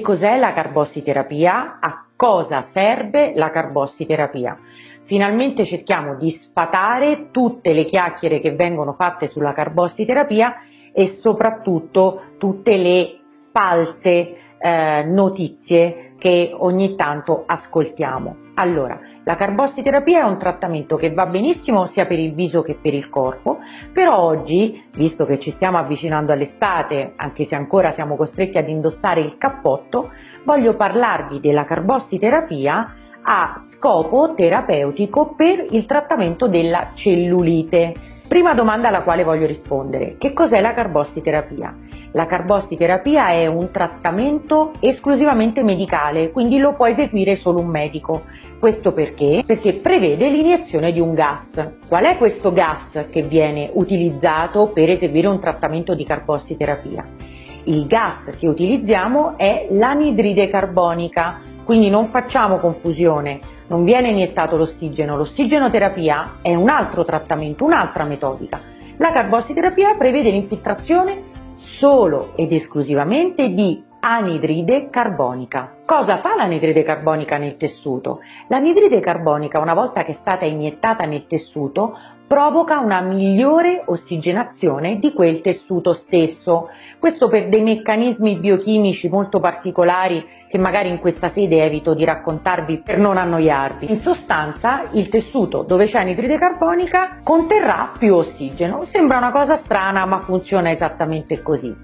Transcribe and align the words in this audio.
Cos'è 0.00 0.38
la 0.38 0.52
carbossiterapia? 0.52 1.78
A 1.80 2.04
cosa 2.16 2.62
serve 2.62 3.32
la 3.34 3.50
carbossiterapia? 3.50 4.58
Finalmente 5.02 5.64
cerchiamo 5.64 6.16
di 6.16 6.30
sfatare 6.30 7.30
tutte 7.30 7.72
le 7.72 7.84
chiacchiere 7.84 8.40
che 8.40 8.52
vengono 8.52 8.92
fatte 8.92 9.26
sulla 9.26 9.52
carbossiterapia 9.52 10.56
e 10.92 11.06
soprattutto 11.06 12.34
tutte 12.38 12.76
le 12.76 13.20
false 13.52 14.36
eh, 14.58 15.04
notizie 15.04 16.14
che 16.18 16.50
ogni 16.52 16.96
tanto 16.96 17.44
ascoltiamo. 17.46 18.46
Allora, 18.54 18.98
la 19.22 19.36
carbossiterapia 19.36 20.22
è 20.22 20.28
un 20.28 20.38
trattamento 20.38 20.96
che 20.96 21.12
va 21.12 21.26
benissimo 21.26 21.86
sia 21.86 22.06
per 22.06 22.18
il 22.18 22.34
viso 22.34 22.62
che 22.62 22.74
per 22.74 22.92
il 22.92 23.08
corpo, 23.08 23.58
però 23.92 24.18
oggi, 24.18 24.82
visto 24.94 25.26
che 25.26 25.38
ci 25.38 25.50
stiamo 25.50 25.78
avvicinando 25.78 26.32
all'estate, 26.32 27.12
anche 27.14 27.44
se 27.44 27.54
ancora 27.54 27.90
siamo 27.90 28.16
costretti 28.16 28.58
ad 28.58 28.68
indossare 28.68 29.20
il 29.20 29.36
cappotto, 29.38 30.10
voglio 30.44 30.74
parlarvi 30.74 31.40
della 31.40 31.64
carbossiterapia 31.64 32.94
a 33.22 33.54
scopo 33.58 34.32
terapeutico 34.34 35.34
per 35.36 35.66
il 35.70 35.86
trattamento 35.86 36.48
della 36.48 36.92
cellulite. 36.94 37.92
Prima 38.26 38.54
domanda 38.54 38.88
alla 38.88 39.02
quale 39.02 39.24
voglio 39.24 39.46
rispondere, 39.46 40.16
che 40.18 40.32
cos'è 40.32 40.60
la 40.60 40.72
carbossiterapia? 40.72 41.76
La 42.12 42.24
carbossiterapia 42.24 43.28
è 43.28 43.46
un 43.46 43.70
trattamento 43.70 44.72
esclusivamente 44.80 45.62
medicale, 45.62 46.30
quindi 46.30 46.58
lo 46.58 46.72
può 46.72 46.86
eseguire 46.86 47.36
solo 47.36 47.60
un 47.60 47.66
medico. 47.66 48.22
Questo 48.58 48.92
perché? 48.92 49.42
Perché 49.46 49.74
prevede 49.74 50.30
l'iniezione 50.30 50.90
di 50.90 51.00
un 51.00 51.12
gas. 51.12 51.72
Qual 51.86 52.04
è 52.04 52.16
questo 52.16 52.52
gas 52.52 53.06
che 53.10 53.22
viene 53.22 53.70
utilizzato 53.74 54.68
per 54.68 54.88
eseguire 54.88 55.28
un 55.28 55.38
trattamento 55.38 55.94
di 55.94 56.04
carbossiterapia? 56.04 57.06
Il 57.64 57.86
gas 57.86 58.32
che 58.38 58.48
utilizziamo 58.48 59.36
è 59.36 59.68
l'anidride 59.70 60.48
carbonica, 60.48 61.40
quindi 61.62 61.90
non 61.90 62.06
facciamo 62.06 62.58
confusione, 62.58 63.38
non 63.66 63.84
viene 63.84 64.08
iniettato 64.08 64.56
l'ossigeno, 64.56 65.18
l'ossigenoterapia 65.18 66.38
è 66.40 66.54
un 66.54 66.70
altro 66.70 67.04
trattamento, 67.04 67.66
un'altra 67.66 68.04
metodica. 68.04 68.58
La 68.96 69.12
carbossiterapia 69.12 69.94
prevede 69.94 70.30
l'infiltrazione 70.30 71.36
solo 71.58 72.32
ed 72.36 72.52
esclusivamente 72.52 73.52
di 73.52 73.82
anidride 74.00 74.90
carbonica. 74.90 75.76
Cosa 75.84 76.16
fa 76.16 76.36
l'anidride 76.36 76.82
carbonica 76.82 77.36
nel 77.36 77.56
tessuto? 77.56 78.20
L'anidride 78.48 79.00
carbonica, 79.00 79.58
una 79.58 79.74
volta 79.74 80.04
che 80.04 80.12
è 80.12 80.14
stata 80.14 80.44
iniettata 80.44 81.04
nel 81.04 81.26
tessuto, 81.26 81.96
provoca 82.28 82.78
una 82.78 83.00
migliore 83.00 83.82
ossigenazione 83.86 84.98
di 84.98 85.14
quel 85.14 85.40
tessuto 85.40 85.94
stesso. 85.94 86.68
Questo 86.98 87.28
per 87.28 87.48
dei 87.48 87.62
meccanismi 87.62 88.36
biochimici 88.36 89.08
molto 89.08 89.40
particolari 89.40 90.24
che 90.48 90.58
magari 90.58 90.90
in 90.90 90.98
questa 90.98 91.28
sede 91.28 91.64
evito 91.64 91.94
di 91.94 92.04
raccontarvi 92.04 92.78
per 92.78 92.98
non 92.98 93.16
annoiarvi. 93.16 93.90
In 93.90 93.98
sostanza 93.98 94.82
il 94.92 95.08
tessuto 95.08 95.62
dove 95.62 95.86
c'è 95.86 96.00
anidride 96.00 96.36
carbonica 96.36 97.16
conterrà 97.24 97.90
più 97.98 98.14
ossigeno. 98.14 98.84
Sembra 98.84 99.16
una 99.16 99.32
cosa 99.32 99.56
strana 99.56 100.04
ma 100.04 100.20
funziona 100.20 100.70
esattamente 100.70 101.42
così. 101.42 101.74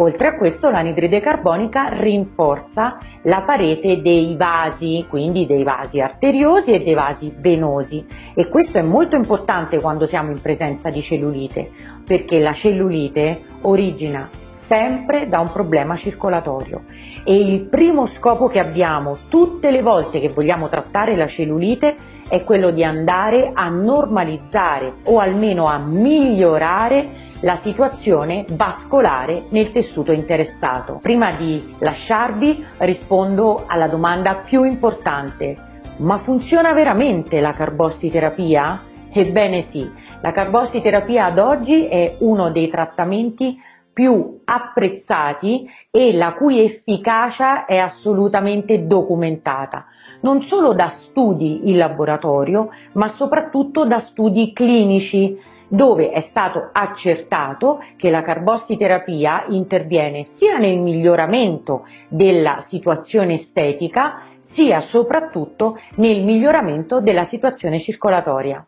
Oltre 0.00 0.28
a 0.28 0.36
questo 0.36 0.70
l'anidride 0.70 1.18
carbonica 1.18 1.86
rinforza 1.88 2.98
la 3.22 3.40
parete 3.40 4.00
dei 4.00 4.36
vasi, 4.36 5.04
quindi 5.08 5.44
dei 5.44 5.64
vasi 5.64 6.00
arteriosi 6.00 6.70
e 6.70 6.84
dei 6.84 6.94
vasi 6.94 7.34
venosi. 7.36 8.06
E 8.32 8.48
questo 8.48 8.78
è 8.78 8.82
molto 8.82 9.16
importante 9.16 9.80
quando 9.80 10.06
siamo 10.06 10.30
in 10.30 10.40
presenza 10.40 10.88
di 10.90 11.02
cellulite 11.02 11.96
perché 12.08 12.38
la 12.38 12.52
cellulite 12.52 13.42
origina 13.62 14.30
sempre 14.38 15.28
da 15.28 15.40
un 15.40 15.50
problema 15.50 15.96
circolatorio. 15.96 16.84
E 17.24 17.34
il 17.34 17.62
primo 17.64 18.06
scopo 18.06 18.46
che 18.46 18.60
abbiamo 18.60 19.18
tutte 19.28 19.72
le 19.72 19.82
volte 19.82 20.20
che 20.20 20.30
vogliamo 20.30 20.68
trattare 20.68 21.16
la 21.16 21.26
cellulite 21.26 21.96
è 22.28 22.44
quello 22.44 22.70
di 22.70 22.84
andare 22.84 23.50
a 23.52 23.68
normalizzare 23.68 24.94
o 25.04 25.18
almeno 25.18 25.66
a 25.66 25.76
migliorare 25.78 27.26
la 27.40 27.56
situazione 27.56 28.44
vascolare 28.50 29.44
nel 29.50 29.70
tessuto 29.70 30.12
interessato. 30.12 30.98
Prima 31.00 31.30
di 31.30 31.74
lasciarvi 31.78 32.64
rispondo 32.78 33.64
alla 33.66 33.86
domanda 33.86 34.34
più 34.34 34.64
importante. 34.64 35.56
Ma 35.98 36.16
funziona 36.16 36.72
veramente 36.72 37.40
la 37.40 37.52
carbossiterapia? 37.52 38.82
Ebbene 39.10 39.62
sì, 39.62 39.90
la 40.20 40.32
carbossiterapia 40.32 41.26
ad 41.26 41.38
oggi 41.38 41.86
è 41.86 42.16
uno 42.20 42.50
dei 42.50 42.68
trattamenti 42.68 43.56
più 43.92 44.42
apprezzati 44.44 45.68
e 45.90 46.12
la 46.12 46.34
cui 46.34 46.62
efficacia 46.62 47.64
è 47.64 47.78
assolutamente 47.78 48.86
documentata, 48.86 49.86
non 50.20 50.40
solo 50.40 50.72
da 50.72 50.88
studi 50.88 51.68
in 51.68 51.78
laboratorio, 51.78 52.70
ma 52.92 53.08
soprattutto 53.08 53.84
da 53.84 53.98
studi 53.98 54.52
clinici 54.52 55.36
dove 55.68 56.10
è 56.10 56.20
stato 56.20 56.70
accertato 56.72 57.84
che 57.96 58.10
la 58.10 58.22
carbossiterapia 58.22 59.44
interviene 59.48 60.24
sia 60.24 60.56
nel 60.56 60.78
miglioramento 60.78 61.86
della 62.08 62.58
situazione 62.60 63.34
estetica, 63.34 64.22
sia 64.38 64.80
soprattutto 64.80 65.78
nel 65.96 66.22
miglioramento 66.24 67.00
della 67.00 67.24
situazione 67.24 67.78
circolatoria. 67.78 68.64